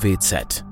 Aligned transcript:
NWZ 0.00 0.64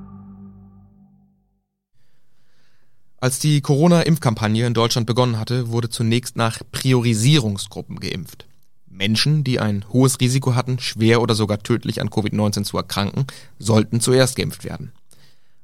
Als 3.21 3.39
die 3.39 3.61
Corona-Impfkampagne 3.61 4.67
in 4.67 4.75
Deutschland 4.75 5.07
begonnen 5.07 5.39
hatte, 5.39 5.69
wurde 5.69 5.91
zunächst 5.91 6.37
nach 6.37 6.61
Priorisierungsgruppen 6.73 8.01
geimpft. 8.01 8.47
Menschen, 8.87 9.45
die 9.45 9.61
ein 9.61 9.85
hohes 9.93 10.21
Risiko 10.21 10.55
hatten, 10.55 10.79
schwer 10.79 11.21
oder 11.21 11.35
sogar 11.35 11.63
tödlich 11.63 12.01
an 12.01 12.09
Covid-19 12.09 12.65
zu 12.65 12.77
erkranken, 12.79 13.27
sollten 13.59 14.01
zuerst 14.01 14.37
geimpft 14.37 14.65
werden. 14.65 14.93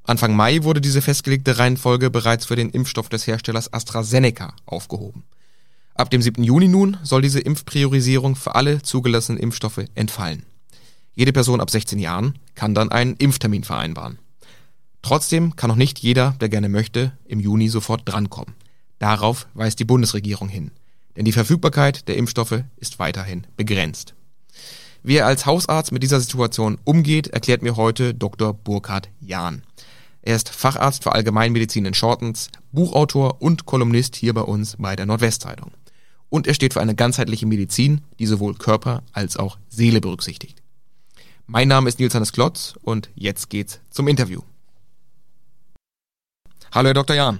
Anfang 0.03 0.35
Mai 0.35 0.63
wurde 0.63 0.81
diese 0.81 1.01
festgelegte 1.01 1.57
Reihenfolge 1.57 2.11
bereits 2.11 2.45
für 2.45 2.55
den 2.55 2.69
Impfstoff 2.69 3.09
des 3.09 3.25
Herstellers 3.25 3.73
AstraZeneca 3.73 4.53
aufgehoben. 4.65 5.23
Ab 5.95 6.11
dem 6.11 6.21
7. 6.21 6.43
Juni 6.43 6.67
nun 6.67 6.97
soll 7.03 7.23
diese 7.23 7.39
Impfpriorisierung 7.39 8.35
für 8.35 8.53
alle 8.53 8.81
zugelassenen 8.83 9.41
Impfstoffe 9.41 9.85
entfallen. 9.95 10.45
Jede 11.15 11.31
Person 11.31 11.61
ab 11.61 11.69
16 11.69 11.97
Jahren 11.97 12.37
kann 12.55 12.75
dann 12.75 12.91
einen 12.91 13.15
Impftermin 13.15 13.63
vereinbaren. 13.63 14.19
Trotzdem 15.01 15.55
kann 15.55 15.69
noch 15.69 15.77
nicht 15.77 15.99
jeder, 15.99 16.35
der 16.41 16.49
gerne 16.49 16.67
möchte, 16.67 17.13
im 17.25 17.39
Juni 17.39 17.69
sofort 17.69 18.01
drankommen. 18.05 18.53
Darauf 18.99 19.47
weist 19.53 19.79
die 19.79 19.85
Bundesregierung 19.85 20.49
hin. 20.49 20.71
Denn 21.15 21.23
die 21.23 21.31
Verfügbarkeit 21.31 22.07
der 22.07 22.17
Impfstoffe 22.17 22.63
ist 22.77 22.99
weiterhin 22.99 23.47
begrenzt. 23.55 24.13
Wie 25.03 25.15
er 25.17 25.27
als 25.27 25.45
Hausarzt 25.45 25.91
mit 25.91 26.03
dieser 26.03 26.19
Situation 26.19 26.79
umgeht, 26.83 27.27
erklärt 27.27 27.61
mir 27.61 27.77
heute 27.77 28.13
Dr. 28.13 28.53
Burkhard 28.53 29.09
Jahn. 29.21 29.63
Er 30.23 30.35
ist 30.35 30.49
Facharzt 30.49 31.03
für 31.03 31.11
Allgemeinmedizin 31.11 31.85
in 31.85 31.93
Shortens, 31.93 32.49
Buchautor 32.71 33.41
und 33.41 33.65
Kolumnist 33.65 34.15
hier 34.15 34.33
bei 34.33 34.41
uns 34.41 34.75
bei 34.79 34.95
der 34.95 35.05
Nordwestzeitung. 35.05 35.71
Und 36.29 36.47
er 36.47 36.55
steht 36.55 36.73
für 36.73 36.81
eine 36.81 36.95
ganzheitliche 36.95 37.45
Medizin, 37.45 38.01
die 38.17 38.25
sowohl 38.25 38.55
Körper 38.55 39.03
als 39.13 39.37
auch 39.37 39.59
Seele 39.69 40.01
berücksichtigt. 40.01 40.64
Mein 41.47 41.67
Name 41.67 41.87
ist 41.87 41.99
Nils 41.99 42.15
Hannes 42.15 42.33
Klotz 42.33 42.73
und 42.81 43.11
jetzt 43.13 43.51
geht's 43.51 43.79
zum 43.91 44.07
Interview. 44.07 44.41
Hallo, 46.73 46.87
Herr 46.87 46.95
Dr. 46.95 47.15
Jahn. 47.15 47.39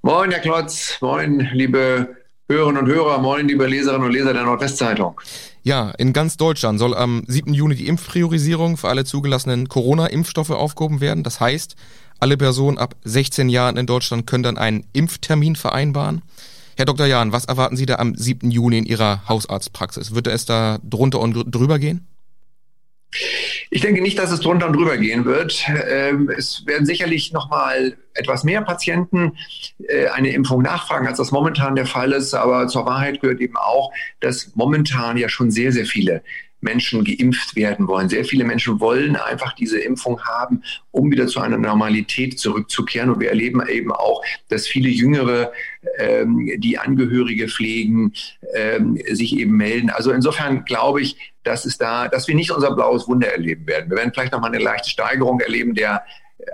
Moin, 0.00 0.30
Herr 0.30 0.40
Klotz. 0.40 0.96
Moin, 1.02 1.46
liebe 1.52 2.16
Hörerinnen 2.48 2.82
und 2.82 2.88
Hörer. 2.88 3.18
Moin, 3.18 3.48
liebe 3.48 3.66
Leserinnen 3.66 4.06
und 4.06 4.12
Leser 4.12 4.32
der 4.32 4.44
Nordwestzeitung. 4.44 5.20
Ja, 5.62 5.90
in 5.90 6.14
ganz 6.14 6.38
Deutschland 6.38 6.78
soll 6.78 6.94
am 6.94 7.22
7. 7.26 7.52
Juni 7.52 7.74
die 7.74 7.86
Impfpriorisierung 7.86 8.78
für 8.78 8.88
alle 8.88 9.04
zugelassenen 9.04 9.68
Corona-Impfstoffe 9.68 10.48
aufgehoben 10.48 11.02
werden. 11.02 11.22
Das 11.22 11.38
heißt, 11.38 11.76
alle 12.18 12.38
Personen 12.38 12.78
ab 12.78 12.96
16 13.04 13.50
Jahren 13.50 13.76
in 13.76 13.84
Deutschland 13.84 14.26
können 14.26 14.42
dann 14.42 14.56
einen 14.56 14.86
Impftermin 14.94 15.54
vereinbaren. 15.54 16.22
Herr 16.78 16.86
Dr. 16.86 17.04
Jahn, 17.04 17.30
was 17.32 17.44
erwarten 17.44 17.76
Sie 17.76 17.84
da 17.84 17.96
am 17.96 18.14
7. 18.14 18.50
Juni 18.50 18.78
in 18.78 18.86
Ihrer 18.86 19.28
Hausarztpraxis? 19.28 20.14
Wird 20.14 20.28
es 20.28 20.46
da 20.46 20.78
drunter 20.82 21.20
und 21.20 21.34
drüber 21.54 21.78
gehen? 21.78 22.06
Ich 23.70 23.80
denke 23.80 24.02
nicht, 24.02 24.18
dass 24.18 24.30
es 24.30 24.40
drunter 24.40 24.66
und 24.66 24.74
drüber 24.74 24.96
gehen 24.96 25.24
wird. 25.24 25.64
Ähm, 25.88 26.30
es 26.36 26.64
werden 26.66 26.86
sicherlich 26.86 27.32
noch 27.32 27.50
mal 27.50 27.96
etwas 28.14 28.44
mehr 28.44 28.62
Patienten 28.62 29.36
äh, 29.88 30.08
eine 30.08 30.30
Impfung 30.32 30.62
nachfragen, 30.62 31.06
als 31.06 31.18
das 31.18 31.32
momentan 31.32 31.74
der 31.74 31.86
Fall 31.86 32.12
ist. 32.12 32.34
Aber 32.34 32.68
zur 32.68 32.86
Wahrheit 32.86 33.20
gehört 33.20 33.40
eben 33.40 33.56
auch, 33.56 33.92
dass 34.20 34.52
momentan 34.54 35.16
ja 35.16 35.28
schon 35.28 35.50
sehr, 35.50 35.72
sehr 35.72 35.86
viele 35.86 36.22
Menschen 36.60 37.04
geimpft 37.04 37.56
werden 37.56 37.88
wollen. 37.88 38.08
Sehr 38.08 38.24
viele 38.24 38.44
Menschen 38.44 38.80
wollen 38.80 39.16
einfach 39.16 39.54
diese 39.54 39.78
Impfung 39.78 40.20
haben, 40.22 40.62
um 40.90 41.10
wieder 41.10 41.26
zu 41.26 41.40
einer 41.40 41.58
Normalität 41.58 42.38
zurückzukehren. 42.38 43.10
Und 43.10 43.20
wir 43.20 43.30
erleben 43.30 43.62
eben 43.66 43.92
auch, 43.92 44.22
dass 44.48 44.66
viele 44.66 44.88
Jüngere, 44.88 45.52
ähm, 45.98 46.50
die 46.58 46.78
Angehörige 46.78 47.48
pflegen, 47.48 48.12
ähm, 48.54 48.98
sich 49.10 49.36
eben 49.36 49.56
melden. 49.56 49.90
Also 49.90 50.12
insofern 50.12 50.64
glaube 50.64 51.00
ich, 51.00 51.16
dass 51.42 51.64
es 51.64 51.78
da, 51.78 52.08
dass 52.08 52.28
wir 52.28 52.34
nicht 52.34 52.50
unser 52.50 52.74
blaues 52.74 53.08
Wunder 53.08 53.28
erleben 53.28 53.66
werden. 53.66 53.90
Wir 53.90 53.96
werden 53.96 54.12
vielleicht 54.12 54.32
noch 54.32 54.40
mal 54.40 54.48
eine 54.48 54.62
leichte 54.62 54.90
Steigerung 54.90 55.40
erleben 55.40 55.74
der 55.74 56.02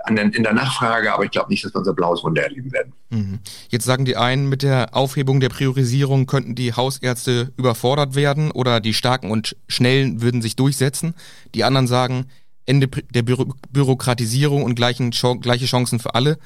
den, 0.09 0.31
in 0.31 0.43
der 0.43 0.53
Nachfrage, 0.53 1.13
aber 1.13 1.23
ich 1.23 1.31
glaube 1.31 1.49
nicht, 1.49 1.63
dass 1.63 1.73
wir 1.73 1.79
unser 1.79 1.93
blaues 1.93 2.23
Wunder 2.23 2.43
erleben 2.43 2.71
werden. 2.71 2.93
Mhm. 3.09 3.39
Jetzt 3.69 3.85
sagen 3.85 4.05
die 4.05 4.17
einen, 4.17 4.49
mit 4.49 4.63
der 4.63 4.95
Aufhebung 4.95 5.39
der 5.39 5.49
Priorisierung 5.49 6.25
könnten 6.25 6.55
die 6.55 6.73
Hausärzte 6.73 7.53
überfordert 7.57 8.15
werden 8.15 8.51
oder 8.51 8.79
die 8.79 8.93
Starken 8.93 9.31
und 9.31 9.55
Schnellen 9.67 10.21
würden 10.21 10.41
sich 10.41 10.55
durchsetzen. 10.55 11.13
Die 11.55 11.63
anderen 11.63 11.87
sagen, 11.87 12.27
Ende 12.65 12.87
der 12.87 13.23
Büro 13.23 13.53
Bürokratisierung 13.71 14.63
und 14.63 14.75
gleichen, 14.75 15.11
gleiche 15.11 15.65
Chancen 15.65 15.99
für 15.99 16.15
alle. 16.15 16.37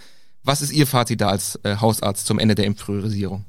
Was 0.43 0.61
ist 0.61 0.71
Ihr 0.71 0.87
Fazit 0.87 1.21
da 1.21 1.29
als 1.29 1.59
äh, 1.63 1.77
Hausarzt 1.77 2.25
zum 2.25 2.39
Ende 2.39 2.55
der 2.55 2.65
Impfpriorisierung? 2.65 3.45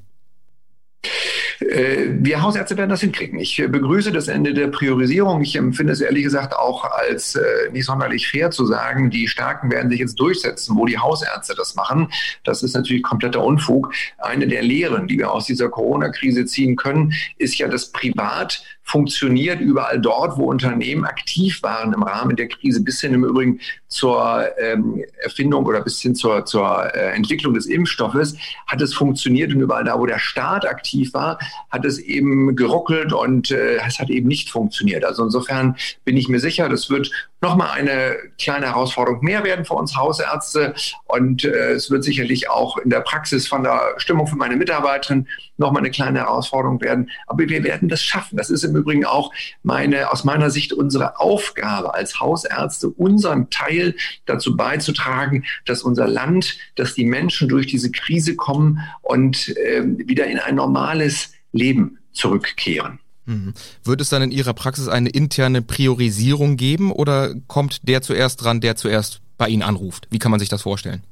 Äh, 1.69 2.09
wir 2.21 2.43
Hausärzte 2.43 2.77
werden 2.77 2.91
das 2.91 3.01
hinkriegen. 3.01 3.39
Ich 3.39 3.57
begrüße 3.57 4.13
das 4.13 4.29
Ende 4.29 4.55
der 4.55 4.69
Priorisierung. 4.69 5.43
Ich 5.43 5.57
empfinde 5.57 5.93
es 5.93 6.01
ehrlich 6.01 6.25
gesagt 6.25 6.55
auch 6.55 6.85
als 6.85 7.35
äh, 7.35 7.71
nicht 7.73 7.87
sonderlich 7.87 8.29
fair 8.29 8.51
zu 8.51 8.67
sagen, 8.67 9.11
die 9.11 9.29
Starken 9.29 9.71
werden 9.71 9.91
sich 9.91 10.01
jetzt 10.01 10.19
durchsetzen, 10.21 10.77
wo 10.77 10.87
die 10.87 10.99
Hausärzte 10.99 11.55
das 11.57 11.75
machen. 11.75 12.09
Das 12.45 12.63
ist 12.63 12.75
natürlich 12.75 13.03
kompletter 13.03 13.45
Unfug. 13.45 13.93
Eine 14.19 14.47
der 14.47 14.63
Lehren, 14.63 15.07
die 15.07 15.19
wir 15.19 15.33
aus 15.33 15.47
dieser 15.47 15.69
Corona-Krise 15.69 16.47
ziehen 16.47 16.77
können, 16.77 17.15
ist 17.39 17.57
ja, 17.59 17.69
dass 17.69 17.93
privat 17.93 18.65
funktioniert 18.85 19.61
überall 19.61 20.01
dort, 20.01 20.37
wo 20.37 20.45
Unternehmen 20.45 21.05
aktiv 21.05 21.63
waren 21.63 21.93
im 21.93 22.03
Rahmen 22.03 22.37
der 22.37 22.49
Krise, 22.49 22.83
bis 22.83 23.01
hin 23.01 23.15
im 23.15 23.25
Übrigen 23.25 23.61
zur 23.89 24.47
ähm, 24.59 25.05
Erfindung 25.23 25.65
oder 25.67 25.81
bis 25.81 26.01
hin 26.01 26.15
zur, 26.15 26.45
zur 26.45 26.95
äh, 26.95 27.15
Entwicklung 27.15 27.55
des 27.55 27.67
Impfstoffes, 27.67 28.37
hat 28.67 28.81
es 28.81 28.93
funktioniert 28.95 29.53
und 29.53 29.61
überall 29.61 29.85
da, 29.85 29.99
wo 29.99 30.07
der 30.07 30.19
Staat 30.19 30.67
aktiv 30.67 31.15
war, 31.15 31.39
hat 31.71 31.85
es 31.85 31.99
eben 31.99 32.57
geruckelt 32.57 33.13
und 33.13 33.51
äh, 33.51 33.79
es 33.87 33.99
hat 33.99 34.11
eben 34.11 34.29
nicht 34.29 34.51
funktioniert. 34.51 35.05
Also 35.05 35.25
insofern 35.25 35.77
bin 36.05 36.17
ich 36.17 36.29
mir 36.29 36.41
sicher, 36.41 36.69
das 36.69 36.91
wird 36.91 37.11
nochmal 37.43 37.73
eine 37.73 38.17
kleine 38.39 38.67
Herausforderung 38.67 39.23
mehr 39.23 39.45
werden 39.45 39.65
für 39.65 39.75
uns 39.75 39.97
Hausärzte 39.97 40.75
und 41.05 41.45
äh, 41.45 41.73
es 41.73 41.91
wird 41.91 42.05
sicherlich 42.05 42.49
auch 42.49 42.79
in 42.79 42.89
der 42.89 43.01
Praxis 43.01 43.49
von 43.49 43.65
der 43.65 43.95
Stimmung 43.97 44.29
für 44.29 44.37
meine 44.37 44.57
Mitarbeiterin 44.57 45.27
nochmal 45.57 45.83
eine 45.83 45.91
kleine 45.91 46.21
Herausforderung 46.21 46.81
werden. 46.81 47.11
Aber 47.27 47.49
wir 47.49 47.65
werden 47.65 47.89
das 47.89 48.03
schaffen. 48.03 48.37
Das 48.37 48.49
ist 48.49 48.63
im 48.65 48.77
Übrigen 48.77 49.05
auch 49.05 49.33
meine, 49.63 50.11
aus 50.11 50.25
meiner 50.25 50.51
Sicht 50.51 50.73
unsere 50.73 51.19
Aufgabe 51.19 51.95
als 51.95 52.21
Hausärzte, 52.21 52.89
unseren 52.89 53.51
Teil 53.51 53.97
dazu 54.25 54.57
beizutragen, 54.57 55.45
dass 55.67 55.83
unser 55.83 56.07
Land, 56.07 56.59
dass 56.77 56.95
die 56.95 57.05
Menschen 57.05 57.49
durch 57.49 57.67
diese 57.67 57.91
Krise 57.91 58.37
kommen 58.37 58.81
und 59.03 59.49
äh, 59.57 59.83
wieder 59.85 60.27
in 60.27 60.39
ein 60.39 60.55
normales 60.55 61.33
Leben 61.53 61.99
zurückkehren. 62.13 63.01
Mhm. 63.27 63.55
Wird 63.85 64.01
es 64.01 64.09
dann 64.09 64.23
in 64.23 64.33
Ihrer 64.33 64.55
Praxis 64.55 64.89
eine 64.89 65.11
interne 65.11 65.63
Priorisierung 65.63 66.57
geben 66.57 66.93
oder 66.93 67.35
kommt 67.47 67.89
der 67.89 68.03
zuerst 68.03 68.43
dran, 68.43 68.61
der 68.61 68.77
zuerst 68.77 69.21
bei 69.39 69.49
Ihnen 69.49 69.63
anruft? 69.63 70.09
Wie 70.11 70.19
kann 70.19 70.31
man 70.31 70.41
sich 70.41 70.49
das 70.49 70.63
vorstellen? 70.63 71.03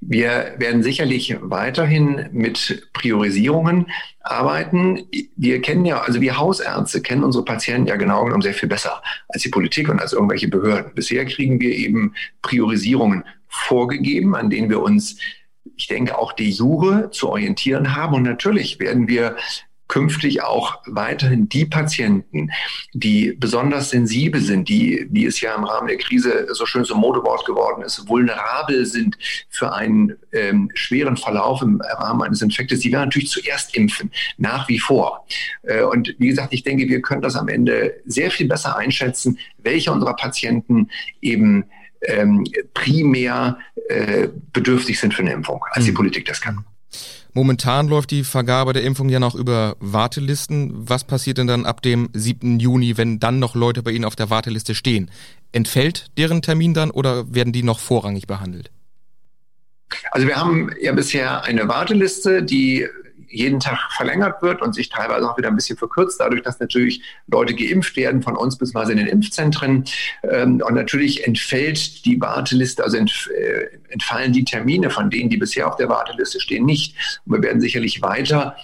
Wir 0.00 0.54
werden 0.58 0.82
sicherlich 0.82 1.36
weiterhin 1.40 2.28
mit 2.32 2.88
Priorisierungen 2.92 3.86
arbeiten. 4.20 5.06
Wir 5.36 5.60
kennen 5.60 5.84
ja, 5.84 6.00
also 6.00 6.20
wir 6.20 6.38
Hausärzte 6.38 7.02
kennen 7.02 7.24
unsere 7.24 7.44
Patienten 7.44 7.88
ja 7.88 7.96
genau 7.96 8.24
genommen 8.24 8.42
sehr 8.42 8.54
viel 8.54 8.68
besser 8.68 9.02
als 9.28 9.42
die 9.42 9.48
Politik 9.48 9.88
und 9.88 10.00
als 10.00 10.12
irgendwelche 10.12 10.48
Behörden. 10.48 10.92
Bisher 10.94 11.24
kriegen 11.24 11.60
wir 11.60 11.74
eben 11.74 12.14
Priorisierungen 12.42 13.24
vorgegeben, 13.48 14.34
an 14.34 14.50
denen 14.50 14.70
wir 14.70 14.82
uns 14.82 15.18
ich 15.76 15.86
denke, 15.86 16.18
auch 16.18 16.32
die 16.32 16.50
Jure 16.50 17.10
zu 17.10 17.28
orientieren 17.28 17.94
haben. 17.94 18.14
Und 18.14 18.24
natürlich 18.24 18.80
werden 18.80 19.06
wir 19.06 19.36
künftig 19.88 20.42
auch 20.42 20.80
weiterhin 20.86 21.48
die 21.48 21.64
Patienten, 21.64 22.50
die 22.92 23.32
besonders 23.32 23.90
sensibel 23.90 24.40
sind, 24.40 24.68
die, 24.68 25.06
wie 25.10 25.24
es 25.24 25.40
ja 25.40 25.54
im 25.54 25.64
Rahmen 25.64 25.88
der 25.88 25.96
Krise 25.96 26.46
so 26.52 26.66
schön 26.66 26.84
zum 26.84 27.00
Modewort 27.00 27.44
geworden 27.46 27.82
ist, 27.82 28.06
vulnerabel 28.06 28.84
sind 28.84 29.16
für 29.48 29.72
einen 29.72 30.14
ähm, 30.32 30.70
schweren 30.74 31.16
Verlauf 31.16 31.62
im 31.62 31.80
Rahmen 31.80 32.22
eines 32.22 32.42
Infektes, 32.42 32.80
die 32.80 32.92
werden 32.92 33.04
natürlich 33.04 33.30
zuerst 33.30 33.74
impfen, 33.74 34.10
nach 34.36 34.68
wie 34.68 34.78
vor. 34.78 35.26
Äh, 35.62 35.82
und 35.82 36.14
wie 36.18 36.28
gesagt, 36.28 36.52
ich 36.52 36.62
denke, 36.62 36.88
wir 36.88 37.00
können 37.00 37.22
das 37.22 37.36
am 37.36 37.48
Ende 37.48 37.94
sehr 38.04 38.30
viel 38.30 38.46
besser 38.46 38.76
einschätzen, 38.76 39.38
welche 39.58 39.90
unserer 39.90 40.14
Patienten 40.14 40.90
eben 41.22 41.64
ähm, 42.02 42.44
primär 42.74 43.58
äh, 43.88 44.28
bedürftig 44.52 45.00
sind 45.00 45.14
für 45.14 45.22
eine 45.22 45.32
Impfung, 45.32 45.64
als 45.72 45.84
die 45.84 45.90
mhm. 45.92 45.96
Politik 45.96 46.26
das 46.26 46.40
kann. 46.40 46.64
Momentan 47.38 47.86
läuft 47.86 48.10
die 48.10 48.24
Vergabe 48.24 48.72
der 48.72 48.82
Impfung 48.82 49.08
ja 49.08 49.20
noch 49.20 49.36
über 49.36 49.76
Wartelisten. 49.78 50.72
Was 50.74 51.04
passiert 51.04 51.38
denn 51.38 51.46
dann 51.46 51.66
ab 51.66 51.82
dem 51.82 52.08
7. 52.12 52.58
Juni, 52.58 52.96
wenn 52.96 53.20
dann 53.20 53.38
noch 53.38 53.54
Leute 53.54 53.84
bei 53.84 53.92
Ihnen 53.92 54.04
auf 54.04 54.16
der 54.16 54.28
Warteliste 54.28 54.74
stehen? 54.74 55.08
Entfällt 55.52 56.06
deren 56.18 56.42
Termin 56.42 56.74
dann 56.74 56.90
oder 56.90 57.32
werden 57.32 57.52
die 57.52 57.62
noch 57.62 57.78
vorrangig 57.78 58.26
behandelt? 58.26 58.72
Also 60.10 60.26
wir 60.26 60.34
haben 60.34 60.70
ja 60.82 60.90
bisher 60.90 61.44
eine 61.44 61.68
Warteliste, 61.68 62.42
die 62.42 62.88
jeden 63.30 63.60
Tag 63.60 63.92
verlängert 63.92 64.42
wird 64.42 64.62
und 64.62 64.74
sich 64.74 64.88
teilweise 64.88 65.30
auch 65.30 65.36
wieder 65.36 65.48
ein 65.48 65.56
bisschen 65.56 65.76
verkürzt, 65.76 66.20
dadurch, 66.20 66.42
dass 66.42 66.60
natürlich 66.60 67.02
Leute 67.26 67.54
geimpft 67.54 67.96
werden 67.96 68.22
von 68.22 68.36
uns 68.36 68.58
bis 68.58 68.74
in 68.90 68.96
den 68.98 69.06
Impfzentren. 69.06 69.84
Ähm, 70.22 70.62
und 70.66 70.74
natürlich 70.74 71.26
entfällt 71.26 72.04
die 72.04 72.20
Warteliste, 72.20 72.84
also 72.84 72.96
äh, 72.96 73.04
entfallen 73.88 74.32
die 74.32 74.44
Termine 74.44 74.90
von 74.90 75.10
denen, 75.10 75.30
die 75.30 75.36
bisher 75.36 75.68
auf 75.68 75.76
der 75.76 75.88
Warteliste 75.88 76.40
stehen, 76.40 76.64
nicht. 76.64 76.94
Und 77.26 77.32
wir 77.34 77.42
werden 77.42 77.60
sicherlich 77.60 78.02
weiter 78.02 78.56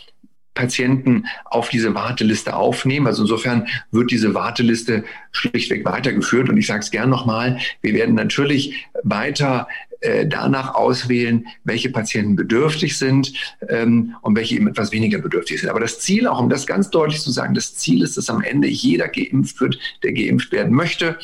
Patienten 0.54 1.26
auf 1.44 1.68
diese 1.68 1.94
Warteliste 1.94 2.54
aufnehmen. 2.54 3.06
Also 3.06 3.22
insofern 3.22 3.66
wird 3.90 4.10
diese 4.10 4.34
Warteliste 4.34 5.04
schlichtweg 5.32 5.84
weitergeführt. 5.84 6.48
Und 6.48 6.56
ich 6.56 6.66
sage 6.66 6.80
es 6.80 6.90
gern 6.90 7.10
nochmal, 7.10 7.58
wir 7.82 7.92
werden 7.94 8.14
natürlich 8.14 8.86
weiter 9.02 9.68
äh, 10.00 10.26
danach 10.26 10.74
auswählen, 10.74 11.46
welche 11.64 11.90
Patienten 11.90 12.36
bedürftig 12.36 12.98
sind 12.98 13.32
ähm, 13.68 14.14
und 14.22 14.36
welche 14.36 14.54
eben 14.54 14.68
etwas 14.68 14.92
weniger 14.92 15.18
bedürftig 15.18 15.60
sind. 15.60 15.70
Aber 15.70 15.80
das 15.80 15.98
Ziel, 16.00 16.26
auch 16.26 16.40
um 16.40 16.50
das 16.50 16.66
ganz 16.66 16.90
deutlich 16.90 17.20
zu 17.20 17.30
sagen, 17.30 17.54
das 17.54 17.74
Ziel 17.74 18.02
ist, 18.02 18.16
dass 18.16 18.28
am 18.28 18.42
Ende 18.42 18.68
jeder 18.68 19.08
geimpft 19.08 19.60
wird, 19.60 19.78
der 20.02 20.12
geimpft 20.12 20.52
werden 20.52 20.74
möchte. 20.74 21.18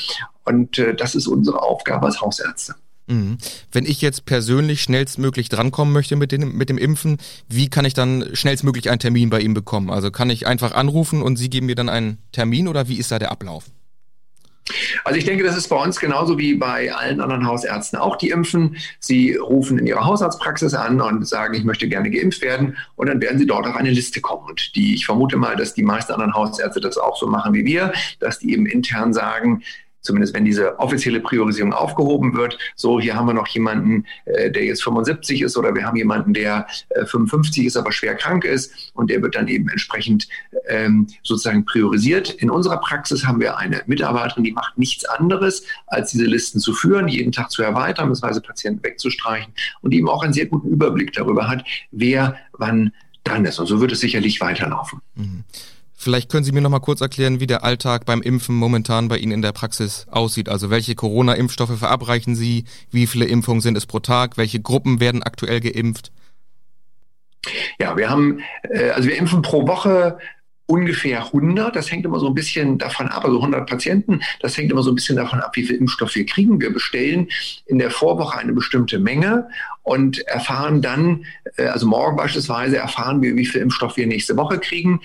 Und 0.45 0.79
äh, 0.79 0.95
das 0.95 1.15
ist 1.15 1.27
unsere 1.27 1.63
Aufgabe 1.63 2.07
als 2.07 2.21
Hausärzte. 2.21 2.75
Mhm. 3.11 3.39
Wenn 3.73 3.85
ich 3.85 4.01
jetzt 4.01 4.25
persönlich 4.25 4.83
schnellstmöglich 4.83 5.49
drankommen 5.49 5.93
möchte 5.93 6.15
mit, 6.17 6.31
den, 6.33 6.57
mit 6.57 6.71
dem 6.71 6.79
Impfen, 6.79 7.19
wie 7.49 7.69
kann 7.69 7.85
ich 7.85 7.95
dann 7.95 8.31
schnellstmöglich 8.35 8.89
einen 8.89 9.01
Termin 9.01 9.31
bei 9.31 9.41
Ihnen 9.41 9.55
bekommen? 9.55 9.91
Also 9.91 10.11
kann 10.11 10.31
ich 10.31 10.47
einfach 10.47 10.73
anrufen 10.73 11.21
und 11.21 11.37
Sie 11.37 11.51
geben 11.51 11.67
mir 11.67 11.75
dann 11.75 11.89
einen 11.89 12.19
Termin 12.33 12.69
oder 12.69 12.89
wie 12.89 12.99
ist 12.99 13.11
da 13.11 13.19
der 13.19 13.33
Ablauf? 13.33 13.65
Also 15.05 15.19
ich 15.19 15.25
denke, 15.25 15.43
das 15.43 15.57
ist 15.57 15.67
bei 15.67 15.77
uns 15.77 15.99
genauso 15.99 16.39
wie 16.39 16.55
bei 16.55 16.93
allen 16.93 17.21
anderen 17.21 17.45
Hausärzten 17.45 17.99
auch, 17.99 18.17
die 18.17 18.31
impfen. 18.31 18.77
Sie 19.01 19.35
rufen 19.35 19.79
in 19.79 19.87
ihrer 19.89 20.05
Hausarztpraxis 20.05 20.75
an 20.75 21.01
und 21.01 21.27
sagen, 21.27 21.55
ich 21.55 21.65
möchte 21.65 21.89
gerne 21.89 22.09
geimpft 22.09 22.43
werden 22.43 22.77
und 22.95 23.09
dann 23.09 23.21
werden 23.21 23.41
sie 23.41 23.47
dort 23.47 23.67
auf 23.67 23.75
eine 23.75 23.91
Liste 23.91 24.21
kommen. 24.21 24.47
Und 24.49 24.77
die, 24.77 24.95
ich 24.95 25.07
vermute 25.07 25.37
mal, 25.37 25.57
dass 25.57 25.75
die 25.75 25.83
meisten 25.83 26.13
anderen 26.13 26.35
Hausärzte 26.35 26.81
das 26.81 26.99
auch 26.99 27.17
so 27.17 27.27
machen 27.27 27.53
wie 27.55 27.65
wir, 27.65 27.93
dass 28.21 28.39
die 28.39 28.53
eben 28.53 28.67
intern 28.67 29.13
sagen, 29.13 29.63
zumindest 30.01 30.35
wenn 30.35 30.45
diese 30.45 30.79
offizielle 30.79 31.21
Priorisierung 31.21 31.73
aufgehoben 31.73 32.35
wird. 32.35 32.59
So, 32.77 33.01
hier 33.01 33.15
haben 33.15 33.27
wir 33.27 33.35
noch 33.35 33.49
jemanden, 33.49 34.07
äh, 34.25 34.51
der 34.51 34.65
jetzt 34.65 34.83
75 34.83 35.43
ist 35.43 35.57
oder 35.57 35.75
wir 35.75 35.85
haben 35.85 35.97
jemanden, 35.97 36.35
der 36.35 36.67
äh, 36.91 37.05
55 37.05 37.67
ist, 37.67 37.77
aber 37.77 37.93
schwer 37.93 38.15
krank 38.15 38.45
ist 38.45 38.93
und 38.95 39.11
der 39.11 39.23
wird 39.23 39.35
dann 39.35 39.49
eben 39.49 39.69
entsprechend 39.69 40.29
ähm, 40.69 41.07
sozusagen 41.23 41.65
priorisiert. 41.65 42.31
In 42.31 42.51
unserer 42.51 42.79
Praxis 42.79 43.27
haben 43.27 43.41
wir 43.41 43.57
eine 43.57 43.83
Mitarbeiterin, 43.87 44.45
die 44.45 44.53
macht 44.53 44.79
nichts 44.79 45.05
anderes, 45.05 45.65
als 45.87 46.11
diese 46.11 46.25
Listen 46.25 46.61
zu 46.61 46.73
führen, 46.73 47.09
jeden 47.09 47.33
Tag 47.33 47.51
zu 47.51 47.63
erweitern, 47.63 48.09
beziehungsweise 48.09 48.41
Patienten 48.41 48.83
wegzustreichen 48.83 49.53
und 49.83 49.93
die 49.93 49.99
eben 49.99 50.09
auch 50.09 50.23
einen 50.23 50.33
sehr 50.33 50.47
guten 50.47 50.69
Überblick 50.69 51.13
darüber 51.13 51.49
hat, 51.49 51.65
wer 51.91 52.37
wann 52.53 52.93
dran 53.25 53.45
ist. 53.45 53.59
Und 53.59 53.67
so 53.67 53.81
wird 53.81 53.93
es 53.93 54.01
sicherlich 54.01 54.41
weiterlaufen. 54.41 55.01
Mhm. 55.15 55.45
Vielleicht 56.03 56.31
können 56.31 56.45
Sie 56.45 56.53
mir 56.53 56.63
noch 56.63 56.71
mal 56.71 56.81
kurz 56.81 57.03
erklären, 57.03 57.41
wie 57.41 57.47
der 57.47 57.63
Alltag 57.63 58.07
beim 58.07 58.23
Impfen 58.23 58.55
momentan 58.55 59.09
bei 59.09 59.19
Ihnen 59.19 59.33
in 59.33 59.43
der 59.43 59.53
Praxis 59.53 60.07
aussieht. 60.11 60.49
Also 60.49 60.71
welche 60.71 60.95
Corona-Impfstoffe 60.95 61.79
verabreichen 61.79 62.35
Sie? 62.35 62.65
Wie 62.91 63.07
viele 63.07 63.27
Impfungen 63.27 63.61
sind 63.61 63.77
es 63.77 63.85
pro 63.85 63.99
Tag? 63.99 64.39
Welche 64.39 64.61
Gruppen 64.61 64.99
werden 64.99 65.23
aktuell 65.23 65.61
geimpft? 65.61 66.11
Ja, 67.79 67.99
wir 67.99 68.09
haben, 68.09 68.41
äh, 68.63 68.93
also 68.93 69.11
wir 69.11 69.19
impfen 69.19 69.43
pro 69.43 69.69
Woche 69.69 70.17
ungefähr 70.71 71.27
100. 71.27 71.75
Das 71.75 71.91
hängt 71.91 72.07
immer 72.07 72.21
so 72.21 72.29
ein 72.29 72.35
bisschen 72.35 72.79
davon 72.79 73.09
ab, 73.09 73.25
also 73.25 73.37
100 73.39 73.69
Patienten. 73.69 74.23
Das 74.41 74.57
hängt 74.57 74.71
immer 74.71 74.83
so 74.83 74.93
ein 74.93 74.95
bisschen 74.95 75.17
davon 75.17 75.41
ab, 75.41 75.57
wie 75.57 75.65
viel 75.65 75.77
Impfstoff 75.77 76.15
wir 76.15 76.25
kriegen. 76.25 76.61
Wir 76.61 76.73
bestellen 76.73 77.29
in 77.67 77.79
der 77.79 77.91
Vorwoche 77.91 78.39
eine 78.39 78.53
bestimmte 78.53 79.01
Menge 79.01 79.49
und 79.83 80.21
erfahren 80.29 80.81
dann, 80.81 81.25
äh, 81.57 81.67
also 81.67 81.87
morgen 81.89 82.17
beispielsweise 82.17 82.77
erfahren 82.77 83.21
wir, 83.21 83.35
wie 83.35 83.47
viel 83.47 83.61
Impfstoff 83.61 83.97
wir 83.97 84.07
nächste 84.07 84.37
Woche 84.37 84.59
kriegen, 84.59 85.01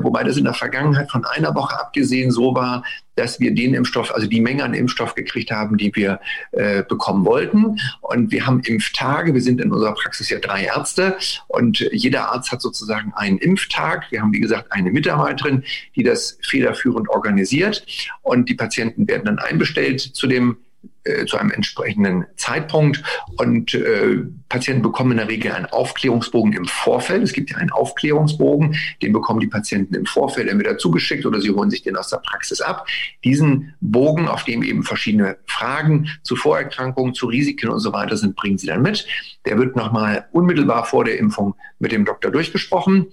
wobei 0.00 0.24
das 0.24 0.36
in 0.36 0.44
der 0.44 0.54
Vergangenheit 0.54 1.10
von 1.10 1.24
einer 1.24 1.54
Woche 1.54 1.78
abgesehen 1.78 2.30
so 2.30 2.54
war, 2.54 2.82
dass 3.16 3.40
wir 3.40 3.54
den 3.54 3.74
Impfstoff, 3.74 4.12
also 4.14 4.26
die 4.26 4.40
Menge 4.40 4.64
an 4.64 4.74
Impfstoff 4.74 5.14
gekriegt 5.14 5.50
haben, 5.50 5.76
die 5.76 5.94
wir 5.94 6.20
äh, 6.52 6.82
bekommen 6.82 7.24
wollten. 7.24 7.78
Und 8.00 8.32
wir 8.32 8.46
haben 8.46 8.60
Impftage. 8.60 9.34
Wir 9.34 9.40
sind 9.40 9.60
in 9.60 9.72
unserer 9.72 9.94
Praxis 9.94 10.30
ja 10.30 10.38
drei 10.38 10.64
Ärzte 10.64 11.16
und 11.46 11.80
jeder 11.92 12.32
Arzt 12.32 12.50
hat 12.52 12.60
sozusagen 12.60 13.12
einen 13.14 13.38
Impftag. 13.38 14.10
Wir 14.10 14.20
haben, 14.20 14.32
wie 14.32 14.40
gesagt, 14.40 14.72
eine 14.72 14.90
Mitarbeiterin, 14.90 15.64
die 15.94 16.02
das 16.02 16.38
federführend 16.42 17.08
organisiert 17.08 17.86
und 18.22 18.48
die 18.48 18.54
Patienten 18.54 19.06
werden 19.08 19.24
dann 19.24 19.38
einbestellt 19.38 20.00
zu 20.00 20.26
dem 20.26 20.56
äh, 21.04 21.26
zu 21.26 21.36
einem 21.36 21.50
entsprechenden 21.50 22.24
Zeitpunkt. 22.36 23.02
Und 23.36 23.74
äh, 23.74 24.24
Patienten 24.48 24.82
bekommen 24.82 25.12
in 25.12 25.18
der 25.18 25.28
Regel 25.28 25.52
einen 25.52 25.66
Aufklärungsbogen 25.66 26.54
im 26.54 26.64
Vorfeld. 26.64 27.22
Es 27.22 27.32
gibt 27.32 27.50
ja 27.50 27.58
einen 27.58 27.72
Aufklärungsbogen, 27.72 28.76
den 29.02 29.12
bekommen 29.12 29.40
die 29.40 29.46
Patienten 29.46 29.94
im 29.94 30.06
Vorfeld 30.06 30.48
entweder 30.48 30.78
zugeschickt 30.78 31.26
oder 31.26 31.40
sie 31.40 31.50
holen 31.50 31.70
sich 31.70 31.82
den 31.82 31.96
aus 31.96 32.08
der 32.08 32.18
Praxis 32.18 32.60
ab. 32.60 32.86
Diesen 33.22 33.74
Bogen, 33.80 34.28
auf 34.28 34.44
dem 34.44 34.62
eben 34.62 34.82
verschiedene 34.82 35.36
Fragen 35.46 36.08
zu 36.22 36.36
Vorerkrankungen, 36.36 37.14
zu 37.14 37.26
Risiken 37.26 37.68
und 37.68 37.80
so 37.80 37.92
weiter 37.92 38.16
sind, 38.16 38.34
bringen 38.34 38.56
sie 38.56 38.66
dann 38.66 38.82
mit. 38.82 39.06
Der 39.44 39.58
wird 39.58 39.76
nochmal 39.76 40.26
unmittelbar 40.32 40.86
vor 40.86 41.04
der 41.04 41.18
Impfung 41.18 41.54
mit 41.78 41.92
dem 41.92 42.04
Doktor 42.04 42.30
durchgesprochen. 42.30 43.08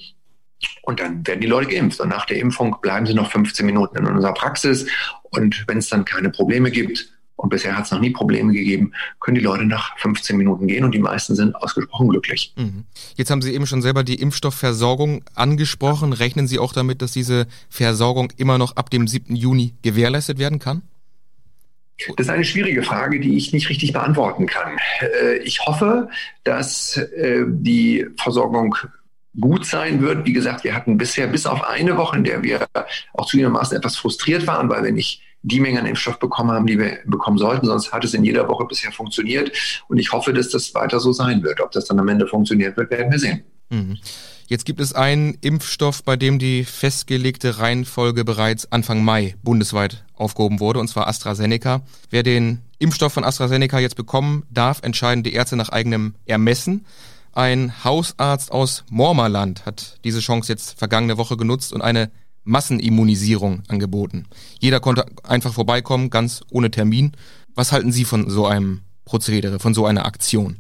Und 0.84 1.00
dann 1.00 1.26
werden 1.28 1.42
die 1.42 1.48
Leute 1.48 1.70
geimpft. 1.70 2.00
Und 2.00 2.10
nach 2.10 2.26
der 2.26 2.38
Impfung 2.38 2.78
bleiben 2.82 3.06
sie 3.06 3.14
noch 3.14 3.32
15 3.32 3.66
Minuten 3.66 3.98
in 3.98 4.06
unserer 4.06 4.34
Praxis. 4.34 4.88
Und 5.24 5.66
wenn 5.68 5.78
es 5.78 5.90
dann 5.90 6.06
keine 6.06 6.30
Probleme 6.30 6.72
gibt, 6.72 7.10
und 7.42 7.50
bisher 7.50 7.76
hat 7.76 7.86
es 7.86 7.92
noch 7.92 8.00
nie 8.00 8.12
Probleme 8.12 8.54
gegeben, 8.54 8.94
können 9.20 9.34
die 9.34 9.42
Leute 9.42 9.66
nach 9.66 9.98
15 9.98 10.38
Minuten 10.38 10.68
gehen 10.68 10.86
und 10.86 10.94
die 10.94 11.00
meisten 11.00 11.36
sind 11.36 11.56
ausgesprochen 11.56 12.10
glücklich. 12.10 12.54
Mhm. 12.56 12.86
Jetzt 13.16 13.32
haben 13.32 13.42
Sie 13.42 13.56
eben 13.56 13.66
schon 13.66 13.82
selber 13.82 14.04
die 14.04 14.22
Impfstoffversorgung 14.22 15.24
angesprochen. 15.34 16.14
Rechnen 16.14 16.48
Sie 16.48 16.60
auch 16.60 16.72
damit, 16.72 17.02
dass 17.02 17.14
diese 17.14 17.48
Versorgung 17.68 18.32
immer 18.38 18.60
noch 18.60 18.76
ab 18.76 18.92
dem 18.92 19.08
7. 19.08 19.36
Juni 19.36 19.74
gewährleistet 19.82 20.38
werden 20.38 20.60
kann? 20.60 20.84
Das 22.16 22.28
ist 22.28 22.30
eine 22.30 22.46
schwierige 22.46 22.84
Frage, 22.84 23.20
die 23.20 23.36
ich 23.36 23.54
nicht 23.54 23.70
richtig 23.70 23.92
beantworten 23.92 24.46
kann. 24.46 24.78
Äh, 25.00 25.38
ich 25.38 25.66
hoffe, 25.66 26.10
dass 26.44 26.98
äh, 26.98 27.44
die 27.48 28.06
Versorgung 28.18 28.76
gut 29.40 29.66
sein 29.66 30.02
wird. 30.02 30.28
Wie 30.28 30.34
gesagt, 30.34 30.64
wir 30.64 30.76
hatten 30.76 30.98
bisher 30.98 31.26
bis 31.26 31.48
auf 31.48 31.64
eine 31.64 31.98
Woche, 31.98 32.18
in 32.18 32.24
der 32.24 32.44
wir 32.44 32.68
auch 33.14 33.26
zugegebenermaßen 33.26 33.78
etwas 33.78 33.98
frustriert 33.98 34.46
waren, 34.46 34.70
weil 34.70 34.84
wir 34.84 34.92
nicht 34.92 35.22
die 35.44 35.60
Menge 35.60 35.80
an 35.80 35.86
Impfstoff 35.86 36.20
bekommen 36.20 36.52
haben, 36.52 36.68
die 36.68 36.78
wir 36.78 37.00
bekommen 37.06 37.38
sollten. 37.38 37.66
Sonst 37.66 37.92
hat 37.92 38.04
es 38.04 38.14
in 38.14 38.24
jeder 38.24 38.48
Woche 38.48 38.66
bisher 38.66 38.92
funktioniert. 38.92 39.52
Und 39.88 39.98
ich 39.98 40.12
hoffe, 40.12 40.34
dass 40.34 40.50
das 40.50 40.74
weiter 40.74 41.00
so 41.00 41.14
sein 41.14 41.44
wird. 41.44 41.62
Ob 41.62 41.72
das 41.72 41.86
dann 41.86 42.00
am 42.00 42.08
Ende 42.08 42.28
funktioniert 42.28 42.78
wird, 42.78 42.92
werden 42.92 43.12
wir 43.12 43.20
sehen. 43.20 43.44
Mhm. 43.70 43.98
Jetzt 44.48 44.66
gibt 44.66 44.82
es 44.82 44.94
einen 44.94 45.36
Impfstoff, 45.40 46.04
bei 46.04 46.18
dem 46.18 46.38
die 46.38 46.66
festgelegte 46.66 47.60
Reihenfolge 47.60 48.26
bereits 48.26 48.70
Anfang 48.70 49.02
Mai 49.02 49.36
bundesweit 49.44 50.04
aufgehoben 50.14 50.60
wurde, 50.60 50.82
und 50.82 50.90
zwar 50.90 51.08
AstraZeneca. 51.08 51.84
Wer 52.10 52.24
den 52.24 52.60
Impfstoff 52.78 53.14
von 53.14 53.24
AstraZeneca 53.24 53.80
jetzt 53.80 53.96
bekommen 53.96 54.44
darf, 54.50 54.82
entscheiden 54.84 55.24
die 55.24 55.34
Ärzte 55.34 55.56
nach 55.56 55.70
eigenem 55.70 56.16
Ermessen. 56.26 56.86
Ein 57.32 57.86
Hausarzt 57.86 58.52
aus 58.52 58.84
Mormerland 58.90 59.66
hat 59.66 60.00
diese 60.04 60.20
Chance 60.20 60.52
jetzt 60.52 60.78
vergangene 60.78 61.18
Woche 61.18 61.38
genutzt 61.38 61.72
und 61.72 61.82
eine 61.82 62.12
Massenimmunisierung 62.44 63.64
angeboten. 63.68 64.26
Jeder 64.60 64.80
konnte 64.80 65.06
einfach 65.24 65.54
vorbeikommen, 65.54 66.10
ganz 66.10 66.42
ohne 66.52 66.72
Termin. 66.72 67.12
Was 67.56 67.72
halten 67.72 67.92
Sie 67.92 68.06
von 68.06 68.30
so 68.30 68.46
einem 68.46 68.82
Prozedere, 69.06 69.60
von 69.60 69.74
so 69.74 69.86
einer 69.86 70.06
Aktion? 70.06 70.58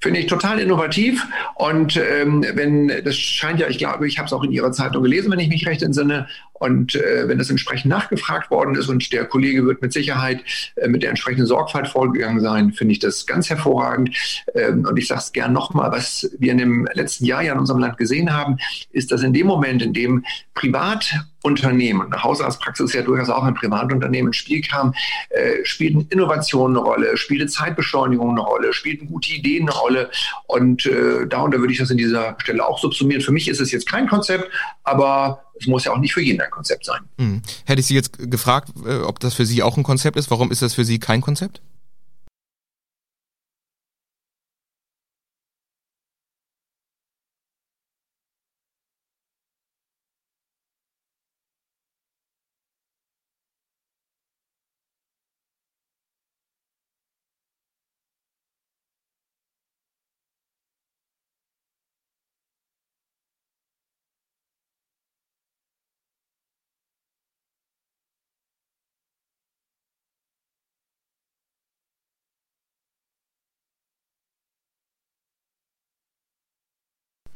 Finde 0.00 0.20
ich 0.20 0.26
total 0.26 0.60
innovativ 0.60 1.26
und 1.56 1.96
ähm, 1.96 2.44
wenn 2.54 2.86
das 3.04 3.16
scheint 3.16 3.58
ja, 3.58 3.66
ich 3.66 3.78
glaube, 3.78 4.06
ich 4.06 4.18
habe 4.18 4.26
es 4.26 4.32
auch 4.32 4.44
in 4.44 4.52
Ihrer 4.52 4.70
Zeitung 4.70 5.02
gelesen, 5.02 5.32
wenn 5.32 5.40
ich 5.40 5.48
mich 5.48 5.66
recht 5.66 5.82
entsinne, 5.82 6.28
und 6.58 6.94
äh, 6.94 7.28
wenn 7.28 7.38
das 7.38 7.50
entsprechend 7.50 7.90
nachgefragt 7.90 8.50
worden 8.50 8.74
ist 8.74 8.88
und 8.88 9.12
der 9.12 9.24
Kollege 9.26 9.66
wird 9.66 9.82
mit 9.82 9.92
Sicherheit 9.92 10.42
äh, 10.76 10.88
mit 10.88 11.02
der 11.02 11.10
entsprechenden 11.10 11.46
Sorgfalt 11.46 11.88
vorgegangen 11.88 12.40
sein, 12.40 12.72
finde 12.72 12.92
ich 12.92 12.98
das 12.98 13.26
ganz 13.26 13.50
hervorragend. 13.50 14.16
Ähm, 14.54 14.86
und 14.88 14.96
ich 14.98 15.06
sage 15.06 15.20
es 15.20 15.32
gern 15.32 15.52
nochmal, 15.52 15.92
was 15.92 16.30
wir 16.38 16.52
in 16.52 16.58
dem 16.58 16.88
letzten 16.94 17.24
Jahr 17.24 17.42
ja 17.42 17.52
in 17.52 17.58
unserem 17.58 17.80
Land 17.80 17.98
gesehen 17.98 18.32
haben, 18.32 18.58
ist, 18.90 19.12
dass 19.12 19.22
in 19.22 19.32
dem 19.32 19.46
Moment, 19.46 19.82
in 19.82 19.92
dem 19.92 20.24
Privatunternehmen, 20.54 22.12
eine 22.12 22.22
Hausarztpraxis 22.22 22.86
ist 22.86 22.94
ja 22.94 23.02
durchaus 23.02 23.28
auch 23.28 23.44
ein 23.44 23.54
Privatunternehmen 23.54 24.28
ins 24.28 24.36
Spiel 24.36 24.62
kam, 24.62 24.94
äh, 25.30 25.64
spielten 25.64 26.06
Innovationen 26.10 26.76
eine 26.76 26.86
Rolle, 26.86 27.16
spielte 27.16 27.46
Zeitbeschleunigung 27.46 28.30
eine 28.30 28.40
Rolle, 28.40 28.72
spielten 28.72 29.06
gute 29.06 29.32
Ideen 29.32 29.68
eine 29.68 29.78
Rolle. 29.78 30.10
Und 30.46 30.86
äh, 30.86 31.26
darunter 31.26 31.58
würde 31.58 31.72
ich 31.72 31.78
das 31.78 31.90
in 31.90 31.98
dieser 31.98 32.36
Stelle 32.38 32.66
auch 32.66 32.78
subsumieren. 32.78 33.20
Für 33.20 33.32
mich 33.32 33.48
ist 33.48 33.60
es 33.60 33.70
jetzt 33.72 33.88
kein 33.88 34.08
Konzept, 34.08 34.50
aber 34.84 35.45
es 35.58 35.66
muss 35.66 35.84
ja 35.84 35.92
auch 35.92 35.98
nicht 35.98 36.12
für 36.12 36.22
jeden 36.22 36.40
ein 36.40 36.50
Konzept 36.50 36.84
sein. 36.84 37.00
Hm. 37.18 37.42
Hätte 37.64 37.80
ich 37.80 37.86
Sie 37.86 37.94
jetzt 37.94 38.18
gefragt, 38.18 38.70
äh, 38.84 38.98
ob 38.98 39.20
das 39.20 39.34
für 39.34 39.46
Sie 39.46 39.62
auch 39.62 39.76
ein 39.76 39.82
Konzept 39.82 40.16
ist. 40.16 40.30
Warum 40.30 40.50
ist 40.50 40.62
das 40.62 40.74
für 40.74 40.84
Sie 40.84 40.98
kein 40.98 41.20
Konzept? 41.20 41.60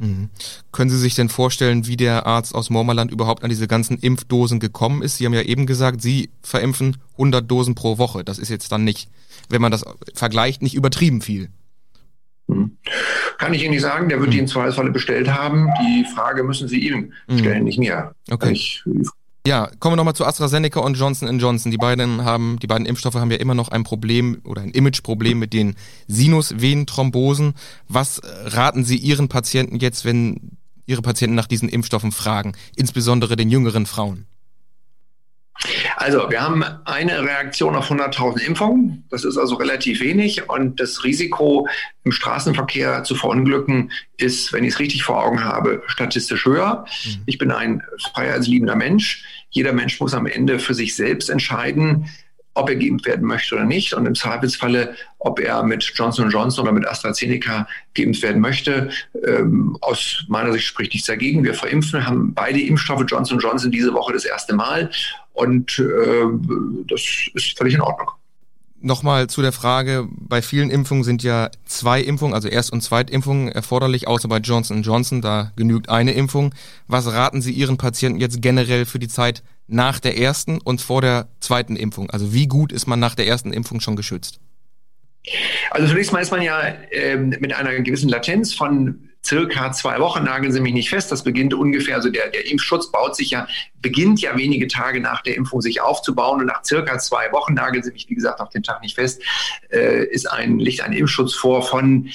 Mhm. 0.01 0.31
Können 0.73 0.91
Sie 0.91 0.99
sich 0.99 1.15
denn 1.15 1.29
vorstellen, 1.29 1.87
wie 1.87 1.97
der 1.97 2.27
Arzt 2.27 2.55
aus 2.55 2.71
Mormerland 2.71 3.11
überhaupt 3.11 3.45
an 3.45 3.51
diese 3.51 3.69
ganzen 3.69 3.99
Impfdosen 3.99 4.59
gekommen 4.59 5.03
ist? 5.03 5.19
Sie 5.19 5.27
haben 5.27 5.35
ja 5.35 5.43
eben 5.43 5.67
gesagt, 5.67 6.01
Sie 6.01 6.31
verimpfen 6.43 6.97
100 7.13 7.49
Dosen 7.49 7.75
pro 7.75 7.99
Woche. 7.99 8.25
Das 8.25 8.39
ist 8.39 8.49
jetzt 8.49 8.73
dann 8.73 8.83
nicht, 8.83 9.11
wenn 9.51 9.61
man 9.61 9.71
das 9.71 9.85
vergleicht, 10.15 10.63
nicht 10.63 10.75
übertrieben 10.75 11.21
viel. 11.21 11.51
Mhm. 12.49 12.79
Kann 13.39 13.55
ich 13.55 13.63
Ihnen 13.63 13.73
nicht 13.73 13.83
sagen, 13.83 14.09
der 14.09 14.19
wird 14.19 14.31
mhm. 14.31 14.33
die 14.33 14.39
im 14.41 14.47
Zweifelsfalle 14.47 14.91
bestellt 14.91 15.29
haben. 15.29 15.69
Die 15.83 16.07
Frage 16.15 16.45
müssen 16.45 16.67
Sie 16.67 16.89
ihm 16.89 17.13
stellen, 17.31 17.61
mhm. 17.61 17.65
nicht 17.65 17.79
mir. 17.79 18.15
Okay. 18.31 18.53
Ich, 18.53 18.83
ja, 19.47 19.71
kommen 19.79 19.93
wir 19.93 19.97
nochmal 19.97 20.15
zu 20.15 20.27
AstraZeneca 20.27 20.81
und 20.81 20.95
Johnson 20.95 21.39
Johnson. 21.39 21.71
Die 21.71 21.79
beiden 21.79 22.25
haben, 22.25 22.59
die 22.61 22.67
beiden 22.67 22.87
Impfstoffe 22.87 23.15
haben 23.15 23.31
ja 23.31 23.39
immer 23.39 23.55
noch 23.55 23.69
ein 23.69 23.85
Problem 23.85 24.41
oder 24.45 24.63
ein 24.63 24.71
Imageproblem 24.71 25.39
mit 25.39 25.53
den 25.53 25.77
Sinusvenenthrombosen. 26.09 27.55
Was 27.89 28.21
raten 28.25 28.85
Sie 28.85 28.97
Ihren 28.97 29.29
Patienten 29.29 29.77
jetzt, 29.79 30.05
wenn 30.05 30.59
Ihre 30.87 31.03
Patienten 31.03 31.37
nach 31.37 31.47
diesen 31.47 31.69
Impfstoffen 31.69 32.13
fragen, 32.13 32.53
insbesondere 32.77 33.37
den 33.37 33.49
jüngeren 33.49 33.87
Frauen? 33.87 34.27
Also, 35.97 36.31
wir 36.31 36.41
haben 36.41 36.65
eine 36.85 37.23
Reaktion 37.23 37.77
auf 37.77 37.91
100.000 37.91 38.41
Impfungen. 38.41 39.05
Das 39.11 39.25
ist 39.25 39.37
also 39.37 39.57
relativ 39.57 40.01
wenig. 40.01 40.49
Und 40.49 40.81
das 40.81 41.05
Risiko, 41.05 41.69
im 42.05 42.13
Straßenverkehr 42.13 43.05
zu 43.05 43.15
verunglücken, 43.15 43.93
ist, 44.17 44.53
wenn 44.53 44.65
ich 44.65 44.75
es 44.75 44.79
richtig 44.79 45.03
vor 45.03 45.23
Augen 45.23 45.45
habe, 45.45 45.83
statistisch 45.87 46.47
höher. 46.47 46.87
Mhm. 47.05 47.23
Ich 47.27 47.39
bin 47.39 47.51
ein 47.51 47.83
freiheitsliebender 48.15 48.77
Mensch. 48.77 49.25
Jeder 49.51 49.73
Mensch 49.73 50.01
muss 50.01 50.15
am 50.15 50.27
Ende 50.27 50.59
für 50.59 50.75
sich 50.75 50.97
selbst 50.97 51.29
entscheiden, 51.29 52.09
ob 52.55 52.69
er 52.69 52.77
geimpft 52.77 53.07
werden 53.07 53.27
möchte 53.27 53.55
oder 53.55 53.65
nicht 53.65 53.95
und 53.95 54.07
im 54.07 54.15
Zweifelsfalle, 54.15 54.95
ob 55.19 55.39
er 55.41 55.63
mit 55.63 55.83
Johnson 55.95 56.31
Johnson 56.31 56.65
oder 56.65 56.73
mit 56.73 56.87
AstraZeneca 56.87 57.67
geimpft 57.95 58.23
werden 58.23 58.41
möchte. 58.41 58.91
Ähm, 59.27 59.77
aus 59.81 60.25
meiner 60.29 60.53
Sicht 60.53 60.67
spricht 60.67 60.93
nichts 60.93 61.07
dagegen. 61.07 61.45
Wir 61.45 61.55
verimpfen, 61.55 62.07
haben 62.07 62.35
beide 62.35 62.61
Impfstoffe 62.61 63.05
Johnson 63.07 63.39
Johnson 63.39 63.71
diese 63.71 63.95
Woche 63.95 64.13
das 64.13 64.25
erste 64.25 64.55
Mal 64.55 64.91
und 65.41 65.79
äh, 65.79 66.85
das 66.87 67.03
ist 67.35 67.57
völlig 67.57 67.75
in 67.75 67.81
Ordnung. 67.81 68.11
Nochmal 68.83 69.27
zu 69.27 69.43
der 69.43 69.53
Frage, 69.53 70.09
bei 70.11 70.41
vielen 70.41 70.71
Impfungen 70.71 71.05
sind 71.05 71.23
ja 71.23 71.51
zwei 71.67 72.01
Impfungen, 72.01 72.33
also 72.35 72.49
Erst- 72.49 72.73
und 72.73 72.81
Zweitimpfungen 72.81 73.49
erforderlich, 73.49 74.09
außer 74.09 74.27
bei 74.27 74.39
Johnson 74.39 74.83
Johnson, 74.83 75.21
da 75.21 75.53
genügt 75.55 75.91
eine 75.91 76.13
Impfung. 76.13 76.55
Was 76.87 77.13
raten 77.13 77.43
Sie 77.43 77.53
Ihren 77.53 77.77
Patienten 77.77 78.21
jetzt 78.21 78.41
generell 78.41 78.87
für 78.87 78.99
die 78.99 79.09
Zeit 79.09 79.43
nach 79.67 80.01
der 80.01 80.17
ersten 80.17 80.63
und 80.63 80.81
vor 80.81 81.03
der 81.03 81.29
zweiten 81.41 81.77
Impfung? 81.77 82.09
Also 82.09 82.33
wie 82.33 82.47
gut 82.47 82.73
ist 82.73 82.87
man 82.87 82.99
nach 82.99 83.15
der 83.15 83.27
ersten 83.27 83.53
Impfung 83.53 83.81
schon 83.81 83.97
geschützt? 83.97 84.41
Also 85.71 85.89
zunächst 85.89 86.13
mal 86.13 86.21
ist 86.21 86.31
man 86.31 86.41
ja 86.41 86.61
äh, 86.91 87.17
mit 87.17 87.53
einer 87.53 87.81
gewissen 87.81 88.09
Latenz 88.09 88.55
von 88.55 89.10
circa 89.25 89.73
zwei 89.73 89.99
Wochen, 90.01 90.25
nageln 90.25 90.53
Sie 90.53 90.61
mich 90.61 90.73
nicht 90.73 90.91
fest, 90.91 91.13
das 91.13 91.25
beginnt 91.25 91.55
ungefähr, 91.55 91.97
also 91.97 92.11
der, 92.11 92.31
der 92.31 92.51
Impfschutz 92.51 92.91
baut 92.91 93.17
sich 93.17 93.31
ja, 93.31 93.47
beginnt 93.81 94.21
ja 94.21 94.37
wenige 94.37 94.67
Tage 94.67 95.01
nach 95.01 95.23
der 95.23 95.37
Impfung 95.37 95.61
sich 95.61 95.81
aufzubauen 95.81 96.41
und 96.41 96.47
nach 96.47 96.65
circa 96.65 96.99
zwei 96.99 97.31
Wochen, 97.33 97.55
nageln 97.55 97.83
Sie 97.83 97.93
mich 97.93 98.09
wie 98.09 98.15
gesagt 98.15 98.41
auf 98.41 98.51
den 98.51 98.63
Tag 98.63 98.83
nicht 98.83 98.95
fest, 98.95 99.23
äh, 99.71 100.05
ist 100.07 100.31
ein, 100.31 100.59
liegt 100.59 100.83
ein 100.83 100.93
Impfschutz 100.93 101.35
vor 101.35 101.63
von 101.63 102.11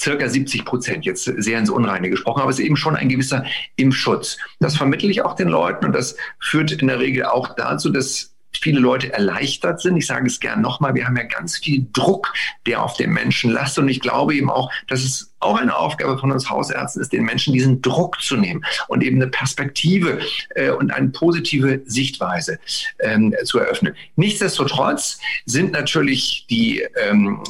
circa 0.00 0.28
70 0.28 0.64
Prozent, 0.64 1.04
jetzt 1.04 1.24
sehr 1.24 1.58
ins 1.58 1.70
Unreine 1.70 2.08
gesprochen, 2.08 2.40
aber 2.40 2.50
es 2.50 2.58
ist 2.58 2.64
eben 2.64 2.76
schon 2.76 2.96
ein 2.96 3.08
gewisser 3.08 3.44
Impfschutz. 3.76 4.38
Das 4.60 4.76
vermittle 4.76 5.10
ich 5.10 5.22
auch 5.22 5.34
den 5.34 5.48
Leuten 5.48 5.86
und 5.86 5.92
das 5.92 6.16
führt 6.38 6.72
in 6.72 6.86
der 6.86 7.00
Regel 7.00 7.24
auch 7.24 7.54
dazu, 7.56 7.90
dass 7.90 8.34
viele 8.52 8.80
Leute 8.80 9.12
erleichtert 9.12 9.80
sind. 9.80 9.96
Ich 9.96 10.06
sage 10.06 10.26
es 10.26 10.40
gern 10.40 10.60
nochmal, 10.60 10.94
wir 10.94 11.06
haben 11.06 11.16
ja 11.16 11.24
ganz 11.24 11.58
viel 11.58 11.86
Druck, 11.92 12.32
der 12.66 12.82
auf 12.82 12.96
den 12.96 13.12
Menschen 13.12 13.50
lastet. 13.50 13.84
Und 13.84 13.88
ich 13.88 14.00
glaube 14.00 14.34
eben 14.34 14.50
auch, 14.50 14.70
dass 14.88 15.04
es 15.04 15.32
auch 15.40 15.58
eine 15.58 15.76
Aufgabe 15.76 16.18
von 16.18 16.32
uns 16.32 16.50
Hausärzten 16.50 17.00
ist, 17.02 17.12
den 17.12 17.24
Menschen 17.24 17.52
diesen 17.52 17.80
Druck 17.80 18.20
zu 18.20 18.36
nehmen 18.36 18.64
und 18.88 19.02
eben 19.04 19.16
eine 19.16 19.30
Perspektive 19.30 20.20
äh, 20.56 20.70
und 20.70 20.92
eine 20.92 21.08
positive 21.08 21.80
Sichtweise 21.84 22.58
ähm, 23.00 23.34
zu 23.44 23.58
eröffnen. 23.58 23.94
Nichtsdestotrotz 24.16 25.20
sind 25.46 25.72
natürlich 25.72 26.46
die 26.50 26.84
ähm, 26.96 27.42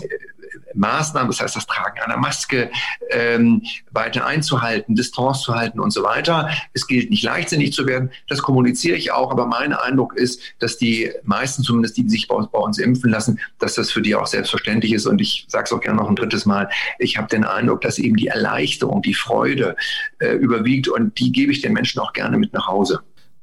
Maßnahmen, 0.79 1.29
das 1.31 1.41
heißt 1.41 1.57
das 1.57 1.67
Tragen 1.67 2.01
einer 2.01 2.17
Maske, 2.17 2.71
ähm, 3.11 3.63
weiter 3.91 4.27
einzuhalten, 4.27 4.95
Distanz 4.95 5.43
zu 5.43 5.55
halten 5.55 5.81
und 5.81 5.91
so 5.91 6.03
weiter. 6.03 6.51
Es 6.73 6.87
gilt 6.87 7.11
nicht 7.11 7.23
leichtsinnig 7.23 7.73
zu 7.73 7.87
werden, 7.87 8.11
das 8.29 8.43
kommuniziere 8.43 8.97
ich 8.97 9.13
auch, 9.13 9.31
aber 9.31 9.47
mein 9.47 9.73
Eindruck 9.73 10.15
ist, 10.17 10.41
dass 10.59 10.79
die 10.79 11.11
meisten 11.25 11.63
zumindest, 11.63 11.97
die 11.97 12.09
sich 12.09 12.29
bei 12.29 12.35
uns, 12.35 12.49
bei 12.51 12.59
uns 12.59 12.79
impfen 12.79 13.11
lassen, 13.11 13.41
dass 13.59 13.75
das 13.75 13.91
für 13.91 14.03
die 14.03 14.15
auch 14.15 14.27
selbstverständlich 14.27 14.93
ist 14.93 15.07
und 15.07 15.21
ich 15.21 15.47
sage 15.49 15.65
es 15.65 15.73
auch 15.73 15.81
gerne 15.81 15.99
noch 15.99 16.09
ein 16.09 16.17
drittes 16.17 16.47
Mal, 16.47 16.71
ich 16.99 17.19
habe 17.19 17.29
den 17.29 17.45
Eindruck, 17.45 17.81
dass 17.81 17.99
eben 17.99 18.17
die 18.17 18.29
Erleichterung, 18.29 19.03
die 19.03 19.15
Freude 19.15 19.77
äh, 20.19 20.33
überwiegt 20.33 20.89
und 20.89 21.19
die 21.19 21.33
gebe 21.33 21.53
ich 21.53 21.61
den 21.61 21.73
Menschen 21.73 22.01
auch 22.01 22.13
gerne 22.13 22.39
mit 22.39 22.53
nach 22.53 22.69
Hause. 22.69 23.01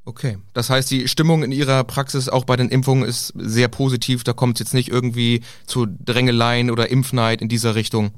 Okay, 0.08 0.38
das 0.54 0.70
heißt, 0.70 0.92
die 0.92 1.08
Stimmung 1.08 1.44
in 1.44 1.52
Ihrer 1.52 1.84
Praxis 1.84 2.30
auch 2.30 2.46
bei 2.46 2.56
den 2.56 2.70
Impfungen 2.70 3.04
ist 3.04 3.34
sehr 3.36 3.68
positiv. 3.68 4.24
Da 4.24 4.34
kommt 4.34 4.58
es 4.58 4.60
jetzt 4.60 4.74
nicht 4.76 4.90
irgendwie 4.90 5.42
zu 5.66 5.88
Drängeleien 5.88 6.70
oder 6.70 6.92
Impfneid 6.92 7.42
in 7.42 7.50
dieser 7.50 7.74
Richtung. 7.74 8.12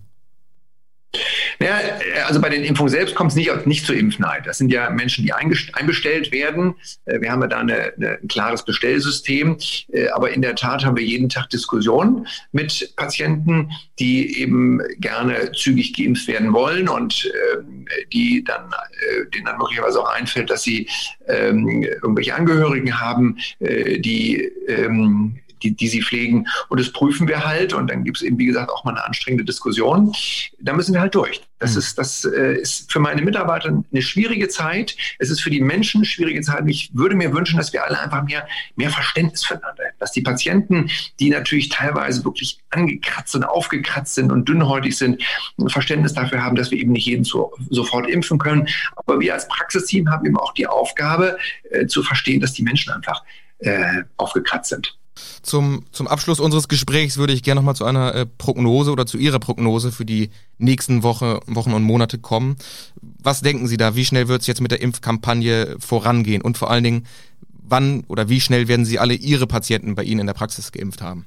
Ja, 1.59 1.79
also 2.27 2.39
bei 2.39 2.49
den 2.49 2.63
Impfungen 2.63 2.91
selbst 2.91 3.15
kommt 3.15 3.31
es 3.31 3.35
nicht, 3.35 3.65
nicht 3.65 3.85
zu 3.85 3.93
Impfneid. 3.93 4.45
Das 4.45 4.57
sind 4.57 4.71
ja 4.71 4.89
Menschen, 4.89 5.25
die 5.25 5.33
einbestellt 5.33 6.31
werden. 6.31 6.75
Äh, 7.05 7.21
wir 7.21 7.31
haben 7.31 7.41
ja 7.41 7.47
da 7.47 7.59
eine, 7.59 7.93
eine, 7.95 8.19
ein 8.21 8.27
klares 8.27 8.63
Bestellsystem. 8.63 9.57
Äh, 9.91 10.09
aber 10.09 10.31
in 10.31 10.41
der 10.41 10.55
Tat 10.55 10.85
haben 10.85 10.97
wir 10.97 11.03
jeden 11.03 11.29
Tag 11.29 11.49
Diskussionen 11.49 12.27
mit 12.51 12.93
Patienten, 12.95 13.71
die 13.97 14.39
eben 14.39 14.81
gerne 14.99 15.51
zügig 15.53 15.93
geimpft 15.93 16.27
werden 16.27 16.53
wollen 16.53 16.87
und 16.87 17.31
ähm, 17.55 17.87
die 18.13 18.43
dann, 18.43 18.71
äh, 18.71 19.25
denen 19.33 19.45
dann 19.45 19.57
möglicherweise 19.57 19.99
auch 19.99 20.13
einfällt, 20.13 20.49
dass 20.49 20.61
sie 20.61 20.87
ähm, 21.27 21.83
irgendwelche 21.83 22.35
Angehörigen 22.35 22.99
haben, 22.99 23.37
die 23.59 24.51
ähm, 24.67 25.39
die, 25.63 25.75
die 25.75 25.87
sie 25.87 26.01
pflegen. 26.01 26.47
Und 26.69 26.79
das 26.79 26.91
prüfen 26.91 27.27
wir 27.27 27.45
halt. 27.45 27.73
Und 27.73 27.89
dann 27.89 28.03
gibt 28.03 28.17
es 28.17 28.23
eben, 28.23 28.37
wie 28.37 28.45
gesagt, 28.45 28.71
auch 28.71 28.83
mal 28.83 28.91
eine 28.91 29.05
anstrengende 29.05 29.45
Diskussion. 29.45 30.13
Da 30.59 30.73
müssen 30.73 30.93
wir 30.93 31.01
halt 31.01 31.15
durch. 31.15 31.41
Das, 31.59 31.71
mhm. 31.71 31.77
ist, 31.79 31.97
das 31.97 32.25
äh, 32.25 32.59
ist 32.59 32.91
für 32.91 32.99
meine 32.99 33.21
Mitarbeiter 33.21 33.69
eine 33.69 34.01
schwierige 34.01 34.47
Zeit. 34.47 34.95
Es 35.19 35.29
ist 35.29 35.41
für 35.41 35.49
die 35.49 35.61
Menschen 35.61 35.99
eine 35.99 36.05
schwierige 36.05 36.41
Zeit. 36.41 36.61
Und 36.61 36.69
ich 36.69 36.91
würde 36.93 37.15
mir 37.15 37.33
wünschen, 37.33 37.57
dass 37.57 37.73
wir 37.73 37.83
alle 37.83 37.99
einfach 37.99 38.23
mehr, 38.23 38.47
mehr 38.75 38.89
Verständnis 38.89 39.45
füreinander 39.45 39.85
hätten. 39.85 39.99
Dass 39.99 40.11
die 40.11 40.21
Patienten, 40.21 40.89
die 41.19 41.29
natürlich 41.29 41.69
teilweise 41.69 42.23
wirklich 42.23 42.59
angekratzt 42.69 43.35
und 43.35 43.43
aufgekratzt 43.43 44.15
sind 44.15 44.31
und 44.31 44.47
dünnhäutig 44.47 44.97
sind, 44.97 45.21
ein 45.59 45.69
Verständnis 45.69 46.13
dafür 46.13 46.43
haben, 46.43 46.55
dass 46.55 46.71
wir 46.71 46.77
eben 46.77 46.91
nicht 46.91 47.05
jeden 47.05 47.23
zu, 47.23 47.51
sofort 47.69 48.07
impfen 48.07 48.37
können. 48.37 48.67
Aber 48.95 49.19
wir 49.19 49.33
als 49.33 49.47
Praxisteam 49.47 50.09
haben 50.09 50.25
eben 50.25 50.37
auch 50.37 50.53
die 50.53 50.67
Aufgabe 50.67 51.37
äh, 51.71 51.87
zu 51.87 52.03
verstehen, 52.03 52.39
dass 52.39 52.53
die 52.53 52.63
Menschen 52.63 52.93
einfach 52.93 53.23
äh, 53.59 54.03
aufgekratzt 54.17 54.69
sind. 54.69 54.96
Zum, 55.41 55.83
zum 55.91 56.07
Abschluss 56.07 56.39
unseres 56.39 56.67
Gesprächs 56.67 57.17
würde 57.17 57.33
ich 57.33 57.43
gerne 57.43 57.61
nochmal 57.61 57.75
zu 57.75 57.85
einer 57.85 58.13
äh, 58.13 58.25
Prognose 58.25 58.91
oder 58.91 59.05
zu 59.05 59.17
Ihrer 59.17 59.39
Prognose 59.39 59.91
für 59.91 60.05
die 60.05 60.29
nächsten 60.57 61.03
Woche, 61.03 61.39
Wochen 61.47 61.73
und 61.73 61.83
Monate 61.83 62.17
kommen. 62.17 62.57
Was 63.01 63.41
denken 63.41 63.67
Sie 63.67 63.77
da? 63.77 63.95
Wie 63.95 64.05
schnell 64.05 64.27
wird 64.27 64.41
es 64.41 64.47
jetzt 64.47 64.61
mit 64.61 64.71
der 64.71 64.81
Impfkampagne 64.81 65.77
vorangehen? 65.79 66.41
Und 66.41 66.57
vor 66.57 66.71
allen 66.71 66.83
Dingen, 66.83 67.07
wann 67.51 68.03
oder 68.07 68.29
wie 68.29 68.41
schnell 68.41 68.67
werden 68.67 68.85
Sie 68.85 68.99
alle 68.99 69.13
Ihre 69.13 69.47
Patienten 69.47 69.95
bei 69.95 70.03
Ihnen 70.03 70.21
in 70.21 70.27
der 70.27 70.33
Praxis 70.33 70.71
geimpft 70.71 71.01
haben? 71.01 71.25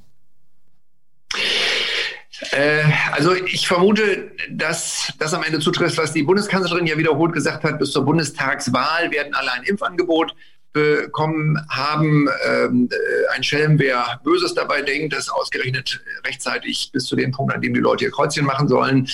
Äh, 2.52 2.82
also 3.12 3.34
ich 3.34 3.68
vermute, 3.68 4.30
dass 4.50 5.12
das 5.18 5.34
am 5.34 5.42
Ende 5.42 5.60
zutrifft, 5.60 5.98
was 5.98 6.12
die 6.12 6.22
Bundeskanzlerin 6.22 6.86
ja 6.86 6.96
wiederholt 6.96 7.32
gesagt 7.32 7.64
hat, 7.64 7.78
bis 7.78 7.92
zur 7.92 8.04
Bundestagswahl 8.04 9.10
werden 9.10 9.34
alle 9.34 9.52
ein 9.52 9.62
Impfangebot 9.64 10.34
bekommen 10.72 11.58
haben. 11.68 12.28
Ähm, 12.46 12.88
äh, 12.90 13.34
ein 13.34 13.42
Schelm, 13.42 13.78
wer 13.78 14.20
Böses 14.22 14.54
dabei 14.54 14.82
denkt, 14.82 15.12
dass 15.12 15.28
ausgerechnet 15.28 16.00
rechtzeitig 16.24 16.90
bis 16.92 17.04
zu 17.04 17.16
dem 17.16 17.32
Punkt, 17.32 17.54
an 17.54 17.60
dem 17.60 17.74
die 17.74 17.80
Leute 17.80 18.04
ihr 18.04 18.10
Kreuzchen 18.10 18.44
machen 18.44 18.68
sollen, 18.68 19.08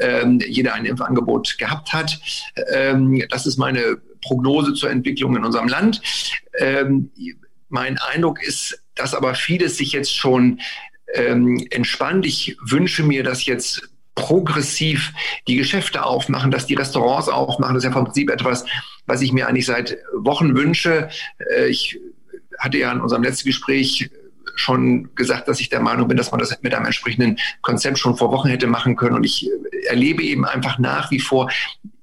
ähm, 0.00 0.40
jeder 0.46 0.74
ein 0.74 0.84
Impfangebot 0.84 1.58
gehabt 1.58 1.92
hat. 1.92 2.20
Ähm, 2.72 3.22
das 3.30 3.46
ist 3.46 3.56
meine 3.56 3.98
Prognose 4.22 4.74
zur 4.74 4.90
Entwicklung 4.90 5.36
in 5.36 5.44
unserem 5.44 5.68
Land. 5.68 6.00
Ähm, 6.58 7.10
mein 7.68 7.98
Eindruck 7.98 8.42
ist, 8.42 8.82
dass 8.94 9.14
aber 9.14 9.34
vieles 9.34 9.76
sich 9.76 9.92
jetzt 9.92 10.14
schon 10.14 10.60
ähm, 11.14 11.66
entspannt. 11.70 12.26
Ich 12.26 12.56
wünsche 12.62 13.02
mir, 13.02 13.22
dass 13.22 13.46
jetzt 13.46 13.88
progressiv 14.14 15.12
die 15.48 15.56
Geschäfte 15.56 16.04
aufmachen, 16.04 16.50
dass 16.50 16.66
die 16.66 16.74
Restaurants 16.74 17.28
aufmachen. 17.28 17.74
Das 17.74 17.84
ist 17.84 17.88
ja 17.88 17.92
vom 17.92 18.04
Prinzip 18.04 18.30
etwas, 18.30 18.64
was 19.10 19.22
ich 19.22 19.32
mir 19.32 19.48
eigentlich 19.48 19.66
seit 19.66 19.98
Wochen 20.14 20.56
wünsche. 20.56 21.08
Äh, 21.38 21.68
ich 21.68 21.98
hatte 22.58 22.78
ja 22.78 22.92
in 22.92 23.00
unserem 23.00 23.22
letzten 23.22 23.48
Gespräch 23.48 24.08
schon 24.54 25.14
gesagt, 25.14 25.48
dass 25.48 25.60
ich 25.60 25.68
der 25.68 25.80
Meinung 25.80 26.06
bin, 26.08 26.16
dass 26.16 26.30
man 26.30 26.38
das 26.38 26.56
mit 26.62 26.74
einem 26.74 26.86
entsprechenden 26.86 27.38
Konzept 27.62 27.98
schon 27.98 28.16
vor 28.16 28.30
Wochen 28.30 28.48
hätte 28.48 28.66
machen 28.66 28.96
können. 28.96 29.16
Und 29.16 29.24
ich 29.24 29.48
erlebe 29.88 30.22
eben 30.22 30.44
einfach 30.44 30.78
nach 30.78 31.10
wie 31.10 31.20
vor, 31.20 31.50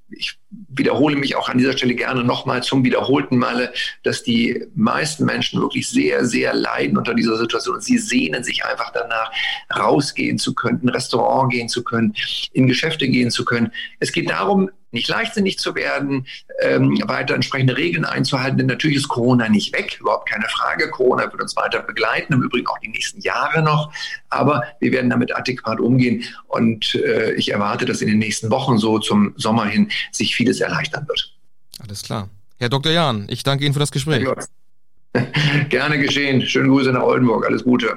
ich 0.09 0.39
wiederhole 0.49 1.15
mich 1.15 1.35
auch 1.35 1.49
an 1.49 1.57
dieser 1.57 1.73
Stelle 1.73 1.95
gerne 1.95 2.23
nochmal 2.23 2.63
zum 2.63 2.83
wiederholten 2.83 3.37
Male, 3.37 3.73
dass 4.03 4.23
die 4.23 4.65
meisten 4.75 5.25
Menschen 5.25 5.61
wirklich 5.61 5.89
sehr, 5.89 6.25
sehr 6.25 6.53
leiden 6.53 6.97
unter 6.97 7.13
dieser 7.13 7.37
Situation 7.37 7.75
und 7.75 7.83
sie 7.83 7.97
sehnen 7.97 8.43
sich 8.43 8.63
einfach 8.65 8.91
danach, 8.91 9.31
rausgehen 9.75 10.37
zu 10.37 10.55
können, 10.55 10.79
in 10.81 10.89
ein 10.89 10.93
Restaurant 10.93 11.51
gehen 11.51 11.67
zu 11.67 11.83
können, 11.83 12.13
in 12.53 12.67
Geschäfte 12.67 13.07
gehen 13.07 13.31
zu 13.31 13.43
können. 13.43 13.71
Es 13.99 14.11
geht 14.11 14.29
darum, 14.29 14.69
nicht 14.91 15.07
leichtsinnig 15.07 15.57
zu 15.59 15.75
werden, 15.75 16.25
ähm, 16.61 16.97
weiter 17.05 17.35
entsprechende 17.35 17.77
Regeln 17.77 18.05
einzuhalten. 18.05 18.57
Denn 18.57 18.67
natürlich 18.67 18.97
ist 18.97 19.07
Corona 19.07 19.49
nicht 19.49 19.73
weg, 19.73 19.97
überhaupt 19.99 20.29
keine 20.29 20.47
Frage. 20.49 20.89
Corona 20.89 21.23
wird 21.23 21.41
uns 21.41 21.55
weiter 21.55 21.81
begleiten, 21.81 22.33
im 22.33 22.43
Übrigen 22.43 22.67
auch 22.67 22.79
die 22.79 22.89
nächsten 22.89 23.21
Jahre 23.21 23.61
noch. 23.61 23.91
Aber 24.29 24.63
wir 24.79 24.91
werden 24.91 25.09
damit 25.09 25.35
adäquat 25.35 25.79
umgehen. 25.79 26.23
Und 26.47 26.95
äh, 26.95 27.33
ich 27.33 27.51
erwarte, 27.51 27.85
dass 27.85 28.01
in 28.01 28.07
den 28.07 28.19
nächsten 28.19 28.49
Wochen 28.49 28.77
so 28.77 28.99
zum 28.99 29.33
Sommer 29.37 29.65
hin 29.65 29.91
sich 30.11 30.35
vieles 30.35 30.59
erleichtern 30.59 31.07
wird. 31.07 31.33
Alles 31.79 32.03
klar. 32.03 32.29
Herr 32.57 32.69
Dr. 32.69 32.91
Jahn, 32.91 33.27
ich 33.29 33.43
danke 33.43 33.65
Ihnen 33.65 33.73
für 33.73 33.79
das 33.79 33.91
Gespräch. 33.91 34.27
Gerne 35.69 35.99
geschehen. 35.99 36.41
Schöne 36.41 36.69
Grüße 36.69 36.91
nach 36.91 37.03
Oldenburg. 37.03 37.45
Alles 37.45 37.63
Gute. 37.63 37.95